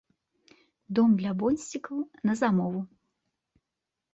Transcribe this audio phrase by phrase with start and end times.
[0.99, 1.97] Дом для бонсцікаў
[2.31, 2.81] на замову.